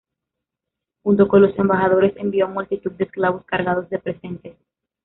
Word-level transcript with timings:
Junto 1.03 1.27
con 1.27 1.43
los 1.43 1.55
embajadores, 1.59 2.13
envió 2.15 2.47
multitud 2.47 2.91
de 2.93 3.03
esclavos 3.03 3.45
cargados 3.45 3.87
de 3.91 3.99
presentes. 3.99 4.57